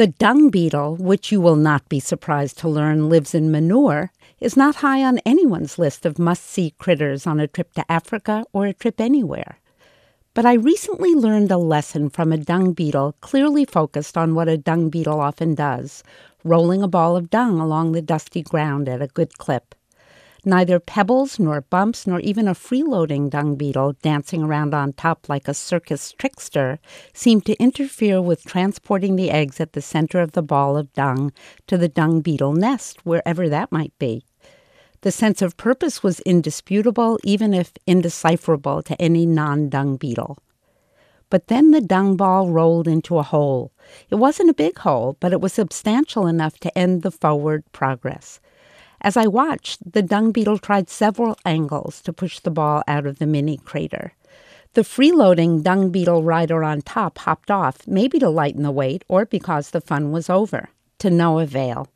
[0.00, 4.56] The dung beetle, which you will not be surprised to learn lives in manure, is
[4.56, 8.64] not high on anyone's list of must see critters on a trip to Africa or
[8.64, 9.58] a trip anywhere.
[10.32, 14.56] But I recently learned a lesson from a dung beetle clearly focused on what a
[14.56, 16.02] dung beetle often does
[16.44, 19.74] rolling a ball of dung along the dusty ground at a good clip.
[20.44, 25.46] Neither pebbles nor bumps nor even a freeloading dung beetle dancing around on top like
[25.46, 26.78] a circus trickster
[27.12, 31.32] seemed to interfere with transporting the eggs at the center of the ball of dung
[31.66, 34.24] to the dung beetle nest, wherever that might be.
[35.02, 40.38] The sense of purpose was indisputable, even if indecipherable to any non dung beetle.
[41.28, 43.72] But then the dung ball rolled into a hole.
[44.10, 48.40] It wasn't a big hole, but it was substantial enough to end the forward progress.
[49.02, 53.18] As I watched, the dung beetle tried several angles to push the ball out of
[53.18, 54.12] the mini crater.
[54.74, 59.24] The freeloading dung beetle rider on top hopped off, maybe to lighten the weight or
[59.24, 61.88] because the fun was over, to no avail.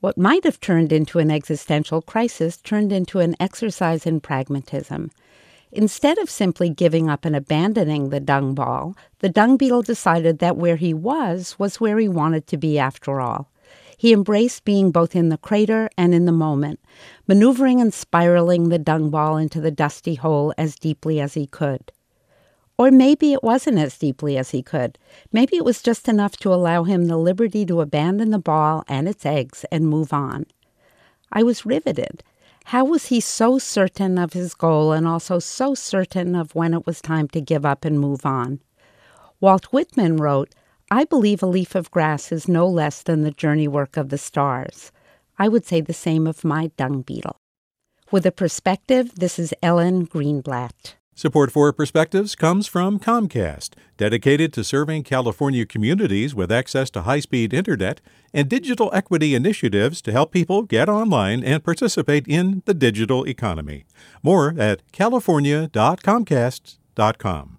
[0.00, 5.10] What might have turned into an existential crisis turned into an exercise in pragmatism.
[5.72, 10.56] Instead of simply giving up and abandoning the dung ball, the dung beetle decided that
[10.56, 13.50] where he was was where he wanted to be after all.
[13.98, 16.78] He embraced being both in the crater and in the moment,
[17.26, 21.90] maneuvering and spiraling the dung ball into the dusty hole as deeply as he could.
[22.78, 24.98] Or maybe it wasn't as deeply as he could.
[25.32, 29.08] Maybe it was just enough to allow him the liberty to abandon the ball and
[29.08, 30.46] its eggs and move on.
[31.32, 32.22] I was riveted.
[32.66, 36.86] How was he so certain of his goal and also so certain of when it
[36.86, 38.60] was time to give up and move on?
[39.40, 40.54] Walt Whitman wrote,
[40.90, 44.16] I believe a leaf of grass is no less than the journey work of the
[44.16, 44.90] stars.
[45.38, 47.36] I would say the same of my dung beetle.
[48.10, 50.94] With a perspective, this is Ellen Greenblatt.
[51.14, 57.20] Support for Perspectives comes from Comcast, dedicated to serving California communities with access to high
[57.20, 58.00] speed internet
[58.32, 63.84] and digital equity initiatives to help people get online and participate in the digital economy.
[64.22, 67.58] More at california.comcast.com.